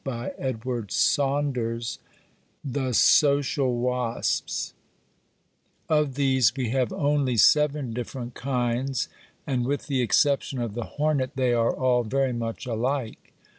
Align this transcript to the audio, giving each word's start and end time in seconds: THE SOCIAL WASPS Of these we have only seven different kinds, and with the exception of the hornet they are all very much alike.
THE 0.03 0.89
SOCIAL 2.91 3.77
WASPS 3.79 4.73
Of 5.87 6.15
these 6.15 6.55
we 6.55 6.69
have 6.69 6.91
only 6.91 7.37
seven 7.37 7.93
different 7.93 8.33
kinds, 8.33 9.09
and 9.45 9.63
with 9.63 9.85
the 9.85 10.01
exception 10.01 10.57
of 10.59 10.73
the 10.73 10.85
hornet 10.97 11.33
they 11.35 11.53
are 11.53 11.71
all 11.75 12.03
very 12.03 12.33
much 12.33 12.65
alike. 12.65 13.31